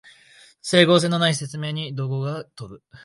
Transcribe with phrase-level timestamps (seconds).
[0.63, 2.81] 整合性のない説明に怒声が飛ぶ